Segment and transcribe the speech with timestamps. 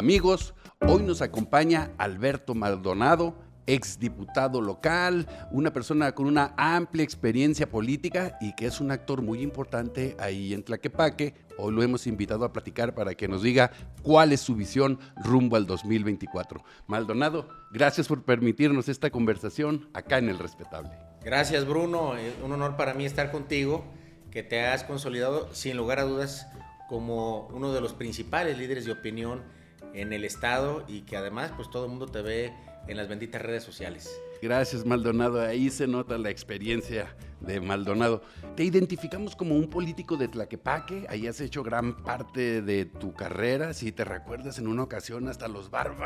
[0.00, 3.34] Amigos, hoy nos acompaña Alberto Maldonado,
[3.66, 9.42] exdiputado local, una persona con una amplia experiencia política y que es un actor muy
[9.42, 11.34] importante ahí en Tlaquepaque.
[11.58, 15.56] Hoy lo hemos invitado a platicar para que nos diga cuál es su visión rumbo
[15.56, 16.64] al 2024.
[16.86, 20.92] Maldonado, gracias por permitirnos esta conversación acá en El Respetable.
[21.22, 23.84] Gracias Bruno, es un honor para mí estar contigo,
[24.30, 26.46] que te has consolidado sin lugar a dudas
[26.88, 29.59] como uno de los principales líderes de opinión
[29.94, 32.52] en el estado y que además pues todo el mundo te ve
[32.88, 34.20] en las benditas redes sociales.
[34.42, 35.42] Gracias, Maldonado.
[35.42, 38.22] Ahí se nota la experiencia de Maldonado.
[38.56, 41.06] Te identificamos como un político de Tlaquepaque.
[41.08, 43.74] Ahí has hecho gran parte de tu carrera.
[43.74, 46.00] Si te recuerdas, en una ocasión hasta los bárbaros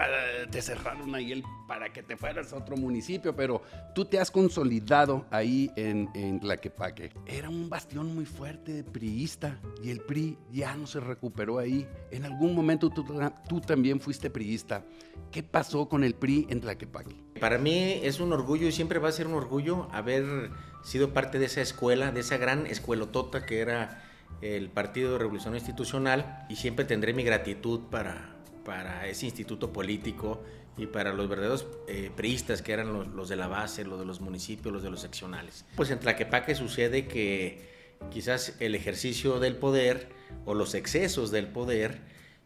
[0.50, 3.62] te cerraron ahí el, para que te fueras a otro municipio, pero
[3.94, 7.12] tú te has consolidado ahí en, en Tlaquepaque.
[7.26, 11.86] Era un bastión muy fuerte de priista y el PRI ya no se recuperó ahí.
[12.10, 13.04] En algún momento tú,
[13.48, 14.84] tú también fuiste priista.
[15.30, 17.16] ¿Qué pasó con el PRI en Tlaquepaque?
[17.44, 20.48] Para mí es un orgullo y siempre va a ser un orgullo haber
[20.82, 24.02] sido parte de esa escuela, de esa gran escuelotota que era
[24.40, 28.34] el Partido Revolución Institucional y siempre tendré mi gratitud para,
[28.64, 30.42] para ese instituto político
[30.78, 34.06] y para los verdaderos eh, priistas que eran los, los, de la base, los de
[34.06, 35.66] los municipios, los de los seccionales.
[35.76, 40.08] Pues en Tlaquepaque sucede que quizás el ejercicio del poder
[40.46, 42.00] o los excesos del poder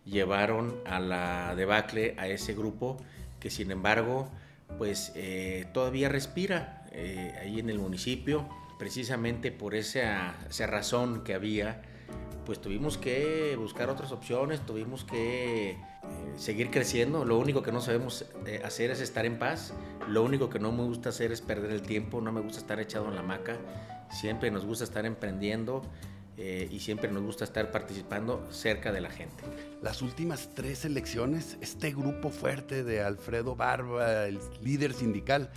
[0.05, 2.97] llevaron a la debacle a ese grupo
[3.39, 4.33] que sin embargo
[4.77, 11.35] pues eh, todavía respira eh, ahí en el municipio, precisamente por esa, esa, razón que
[11.35, 11.83] había,
[12.45, 15.77] pues tuvimos que buscar otras opciones, tuvimos que eh,
[16.37, 18.27] seguir creciendo, lo único que no sabemos
[18.65, 19.73] hacer es estar en paz,
[20.09, 22.81] lo único que no me gusta hacer es perder el tiempo, no me gusta estar
[22.81, 23.57] echado en la hamaca,
[24.11, 25.83] siempre nos gusta estar emprendiendo,
[26.41, 29.43] eh, y siempre nos gusta estar participando cerca de la gente.
[29.83, 35.51] Las últimas tres elecciones, este grupo fuerte de Alfredo Barba, el líder sindical,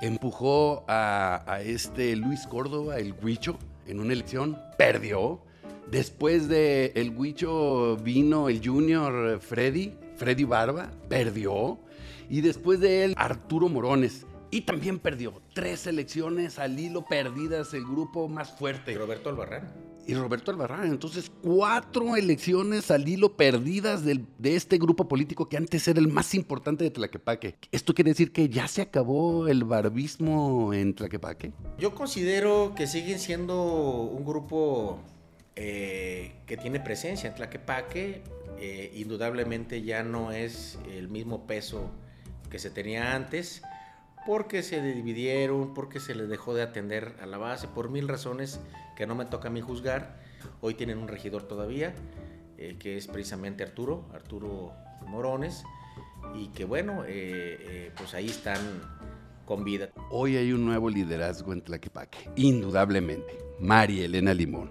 [0.00, 5.42] empujó a, a este Luis Córdoba, el Huicho, en una elección, perdió.
[5.90, 11.78] Después de el Huicho vino el Junior Freddy, Freddy Barba, perdió.
[12.30, 15.34] Y después de él, Arturo Morones, y también perdió.
[15.52, 18.92] Tres elecciones al hilo perdidas, el grupo más fuerte.
[18.92, 20.86] ¿Y Roberto Albarrán y Roberto Albarrán.
[20.86, 26.34] Entonces, cuatro elecciones al hilo perdidas de este grupo político que antes era el más
[26.34, 27.56] importante de Tlaquepaque.
[27.72, 31.52] ¿Esto quiere decir que ya se acabó el barbismo en Tlaquepaque?
[31.78, 35.00] Yo considero que siguen siendo un grupo
[35.56, 38.22] eh, que tiene presencia en Tlaquepaque.
[38.58, 41.90] Eh, indudablemente ya no es el mismo peso
[42.50, 43.62] que se tenía antes
[44.26, 48.60] porque se dividieron, porque se les dejó de atender a la base, por mil razones
[48.96, 50.20] que no me toca a mí juzgar.
[50.60, 51.94] Hoy tienen un regidor todavía,
[52.58, 54.72] eh, que es precisamente Arturo, Arturo
[55.06, 55.64] Morones,
[56.34, 58.58] y que bueno, eh, eh, pues ahí están
[59.44, 59.90] con vida.
[60.10, 64.70] Hoy hay un nuevo liderazgo en Tlaquepaque, indudablemente, María Elena Limón.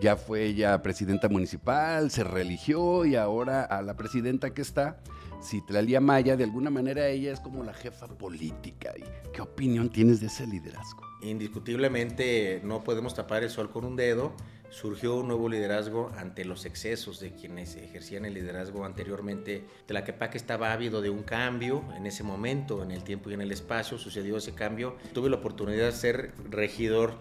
[0.00, 4.98] Ya fue ella presidenta municipal, se religió y ahora a la presidenta que está,
[5.44, 8.92] Citlalia Maya, de alguna manera ella es como la jefa política.
[9.32, 11.02] ¿Qué opinión tienes de ese liderazgo?
[11.22, 14.32] Indiscutiblemente no podemos tapar el sol con un dedo.
[14.70, 19.64] Surgió un nuevo liderazgo ante los excesos de quienes ejercían el liderazgo anteriormente.
[19.86, 23.52] Tlaquepaque estaba ávido de un cambio en ese momento, en el tiempo y en el
[23.52, 23.98] espacio.
[23.98, 24.96] Sucedió ese cambio.
[25.12, 27.18] Tuve la oportunidad de ser regidor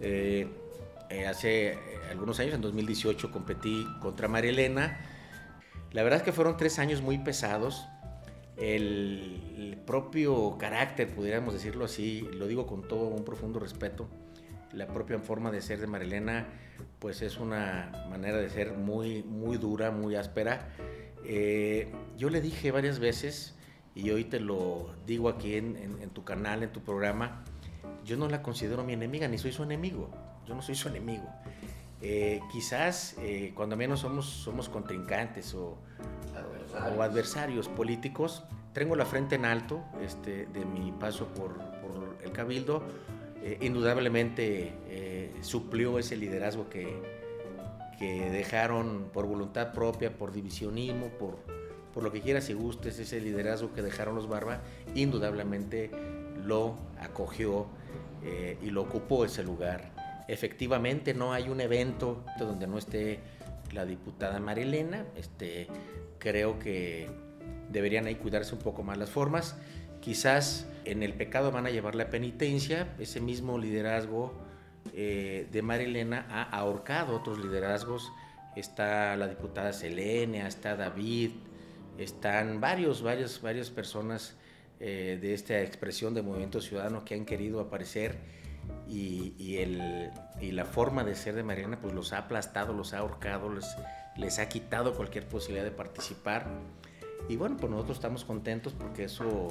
[0.00, 0.46] eh,
[1.08, 1.78] eh, hace eh,
[2.10, 5.15] algunos años, en 2018 competí contra María Elena
[5.92, 7.86] la verdad es que fueron tres años muy pesados.
[8.56, 14.08] El, propio carácter, pudiéramos decirlo así, lo digo con todo un profundo respeto,
[14.72, 16.48] la propia forma de ser de Marilena,
[16.98, 20.70] pues es una manera de ser muy, muy dura, muy áspera.
[21.24, 23.54] Eh, yo le dije varias veces,
[23.94, 27.44] y hoy te lo digo aquí en, en, tu canal, en tu programa,
[28.04, 30.10] yo no la considero mi enemiga, ni soy su enemigo.
[30.46, 31.28] Yo no soy su enemigo.
[32.02, 35.78] Eh, quizás eh, cuando menos somos, somos contrincantes o
[36.34, 36.98] adversarios.
[36.98, 37.68] o adversarios.
[37.68, 42.82] políticos, tengo la frente en alto este, de mi paso por, por el Cabildo.
[43.42, 47.00] Eh, indudablemente suplió ese liderazgo que,
[47.98, 51.38] que dejaron por voluntad propia, por divisionismo, por,
[51.94, 54.62] por lo que quieras y gustes, ese liderazgo que dejaron los Barba,
[54.94, 55.90] indudablemente
[56.44, 57.66] lo acogió
[58.60, 59.95] y lo ocupó ese lugar
[60.28, 63.20] efectivamente no hay un evento donde no esté
[63.72, 65.04] la diputada Marilena.
[65.16, 65.68] Este,
[66.18, 67.08] creo que
[67.70, 69.56] deberían ahí cuidarse un poco más las formas.
[70.00, 72.94] Quizás en el pecado van a llevar la penitencia.
[72.98, 74.34] Ese mismo liderazgo
[74.94, 78.12] eh, de Marilena ha ahorcado otros liderazgos.
[78.54, 81.32] Está la diputada Selenia, está David,
[81.98, 84.34] están varios, varios, varias personas
[84.80, 88.16] eh, de esta expresión de movimiento ciudadano que han querido aparecer
[88.88, 90.10] y, el,
[90.40, 93.76] y, la forma de ser de Mariana pues los ha aplastado, los ha ahorcado, les,
[94.16, 96.46] les ha quitado cualquier posibilidad de participar.
[97.28, 99.48] Y bueno, pues nosotros estamos contentos porque eso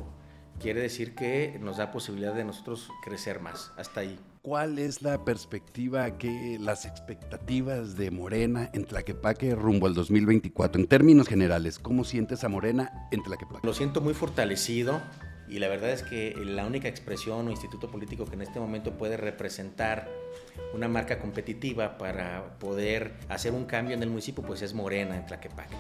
[0.59, 3.71] quiere decir que nos da posibilidad de nosotros crecer más.
[3.77, 4.19] Hasta ahí.
[4.41, 10.79] ¿Cuál es la perspectiva, que las expectativas de Morena en Tlaquepaque rumbo al 2024?
[10.79, 13.65] En términos generales, ¿cómo sientes a Morena en Tlaquepaque?
[13.65, 15.01] Lo siento muy fortalecido
[15.47, 18.97] y la verdad es que la única expresión o instituto político que en este momento
[18.97, 20.09] puede representar
[20.73, 25.25] una marca competitiva para poder hacer un cambio en el municipio, pues es Morena en
[25.25, 25.75] Tlaquepaque.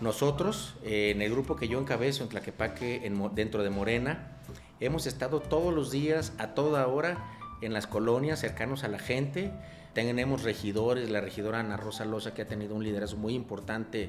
[0.00, 4.38] Nosotros, eh, en el grupo que yo encabezo en Tlaquepaque, dentro de Morena,
[4.78, 7.18] hemos estado todos los días, a toda hora,
[7.60, 9.50] en las colonias cercanos a la gente.
[9.92, 14.08] Tenemos regidores, la regidora Ana Rosa Loza, que ha tenido un liderazgo muy importante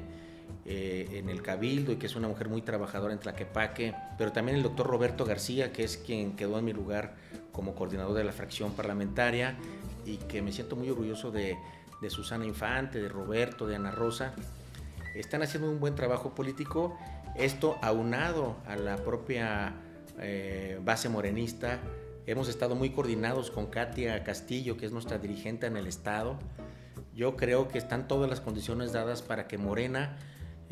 [0.65, 4.57] eh, en el Cabildo y que es una mujer muy trabajadora en Tlaquepaque, pero también
[4.57, 7.15] el doctor Roberto García, que es quien quedó en mi lugar
[7.51, 9.57] como coordinador de la fracción parlamentaria
[10.05, 11.57] y que me siento muy orgulloso de,
[12.09, 14.33] Susana Infante, de Roberto, de Ana Rosa.
[15.15, 16.97] Están haciendo un buen trabajo político,
[17.35, 19.73] esto aunado a la propia
[20.19, 21.79] eh, base morenista
[22.27, 26.37] Hemos estado muy coordinados con Katia Castillo, que es nuestra dirigente en el Estado.
[27.15, 30.17] Yo creo que están todas las condiciones dadas para que Morena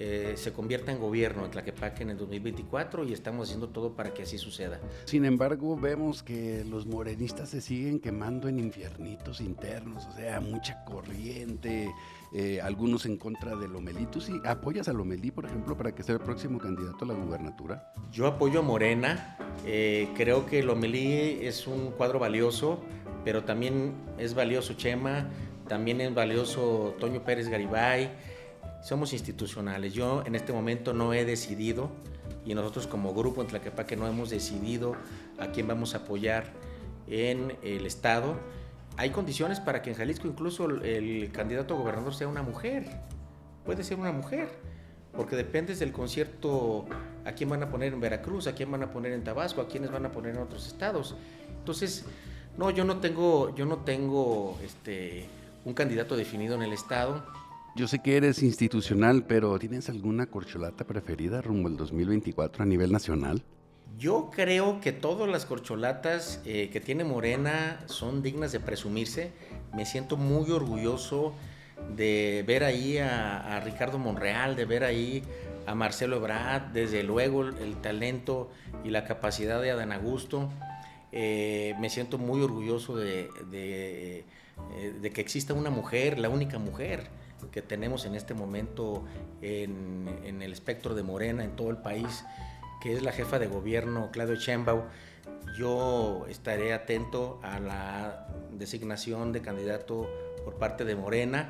[0.01, 4.13] eh, se convierta en gobierno en Tlaquepaque en el 2024 y estamos haciendo todo para
[4.13, 4.79] que así suceda.
[5.03, 10.85] Sin embargo, vemos que los morenistas se siguen quemando en infiernitos internos, o sea, mucha
[10.85, 11.93] corriente,
[12.33, 14.05] eh, algunos en contra de Lomelí.
[14.05, 17.13] ¿Tú sí apoyas a Lomelí, por ejemplo, para que sea el próximo candidato a la
[17.15, 17.91] gubernatura?
[18.09, 22.79] Yo apoyo a Morena, eh, creo que Lomelí es un cuadro valioso,
[23.25, 25.27] pero también es valioso Chema,
[25.67, 28.38] también es valioso Toño Pérez Garibay
[28.81, 29.93] somos institucionales.
[29.93, 31.89] Yo en este momento no he decidido
[32.45, 34.95] y nosotros como grupo en Tlaquepaque no hemos decidido
[35.37, 36.45] a quién vamos a apoyar
[37.07, 38.35] en el Estado.
[38.97, 42.85] Hay condiciones para que en Jalisco incluso el, candidato a gobernador sea una mujer.
[43.65, 44.49] Puede ser una mujer,
[45.15, 46.85] porque depende del concierto
[47.25, 49.67] a quién van a poner en Veracruz, a quién van a poner en Tabasco, a
[49.67, 51.15] quiénes van a poner en otros estados.
[51.59, 52.05] Entonces,
[52.57, 55.27] no, yo no tengo, yo no tengo este,
[55.65, 57.23] un candidato definido en el estado
[57.75, 62.91] yo sé que eres institucional, pero ¿tienes alguna corcholata preferida rumbo al 2024 a nivel
[62.91, 63.43] nacional?
[63.97, 69.31] Yo creo que todas las corcholatas eh, que tiene Morena son dignas de presumirse.
[69.73, 71.33] Me siento muy orgulloso
[71.95, 75.23] de ver ahí a, Ricardo Monreal, de ver ahí
[75.65, 78.49] a Marcelo Ebrard, desde luego el, talento
[78.83, 80.49] y la capacidad de Adán Augusto.
[81.11, 84.25] Eh, me siento muy orgulloso de, eh,
[85.01, 87.09] de que exista una mujer, la única mujer
[87.51, 89.05] que tenemos en este momento
[89.41, 92.25] en, el espectro de Morena en todo el país,
[92.81, 94.85] que es la jefa de gobierno Claudio Chembau.
[95.57, 100.09] Yo estaré atento a la designación de candidato
[100.43, 101.49] por parte de Morena.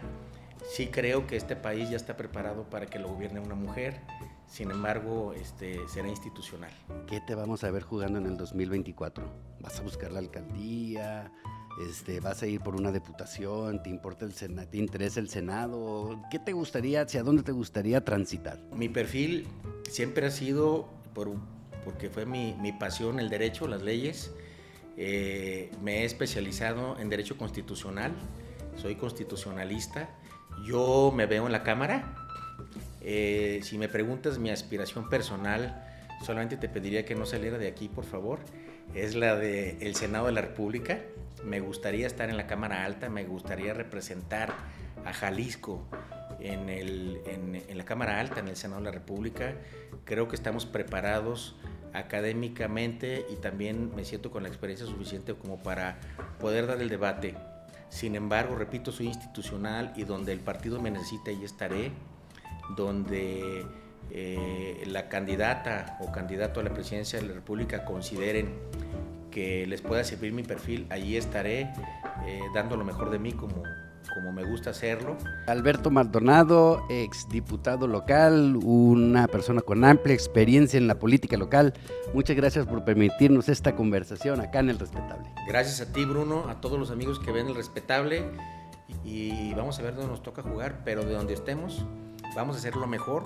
[0.71, 4.01] Sí creo que este país ya está preparado para que lo gobierne una mujer.
[4.50, 6.72] Sin embargo, este, será institucional.
[7.07, 9.24] ¿Qué te vamos a ver jugando en el 2024?
[9.60, 11.31] ¿Vas a buscar la alcaldía?
[11.80, 16.19] Este, vas a ir por una diputación, te importa el Senado, te interesa el Senado,
[16.30, 18.59] ¿qué te gustaría, hacia dónde te gustaría transitar?
[18.76, 19.47] Mi perfil
[19.90, 21.31] siempre ha sido, por,
[21.85, 24.33] porque fue mi, pasión el derecho, las leyes,
[24.97, 28.12] eh, me he especializado en derecho constitucional,
[28.76, 30.09] soy constitucionalista,
[30.66, 32.19] yo me veo en la Cámara,
[33.01, 35.85] eh, si me preguntas mi aspiración personal,
[36.25, 38.39] solamente te pediría que no saliera de aquí, por favor,
[38.94, 40.99] es la del Senado de la República
[41.44, 44.53] me gustaría estar en la Cámara Alta, me gustaría representar
[45.06, 45.85] a Jalisco
[46.39, 49.56] en, el, en, la Cámara Alta, en el Senado de la República.
[50.06, 51.56] Creo que estamos preparados
[51.94, 55.99] académicamente y también me siento con la experiencia suficiente como para
[56.39, 57.35] poder dar el debate.
[57.89, 61.91] Sin embargo, repito, soy institucional y donde el partido me necesita, ahí estaré.
[62.76, 63.66] Donde
[64.11, 68.54] eh, la candidata o candidato a la presidencia de la República consideren
[69.30, 71.71] que les pueda servir mi perfil, allí estaré
[72.26, 73.64] eh, dando lo mejor de mí como,
[74.14, 75.18] como me gusta hacerlo.
[75.47, 81.73] Alberto Maldonado, ex diputado local, una persona con amplia experiencia en la política local.
[82.14, 85.30] Muchas gracias por permitirnos esta conversación acá en El Respetable.
[85.47, 88.23] Gracias a ti, Bruno, a todos los amigos que ven El Respetable
[89.06, 91.85] y vamos a ver dónde nos toca jugar, pero de donde estemos,
[92.36, 93.26] vamos a hacer lo mejor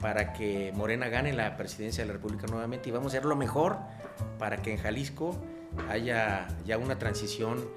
[0.00, 3.36] para que Morena gane la presidencia de la República nuevamente y vamos a hacer lo
[3.36, 3.78] mejor
[4.38, 5.36] para que en Jalisco
[5.88, 7.68] haya ya una transición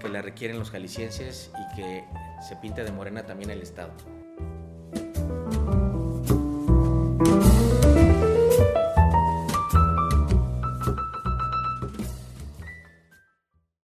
[0.00, 2.04] que la requieren los jaliscienses y que
[2.46, 3.92] se pinte de Morena también el Estado.